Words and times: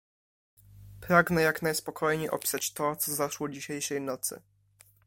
"Pragnę 1.01 1.41
jak 1.41 1.61
najspokojniej 1.61 2.29
opisać 2.29 2.73
to, 2.73 2.95
co 2.95 3.15
zaszło 3.15 3.49
dzisiejszej 3.49 4.01
nocy." 4.01 4.41